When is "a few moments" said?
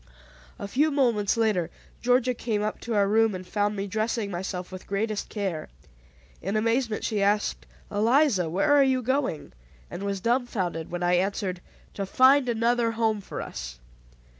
0.57-1.37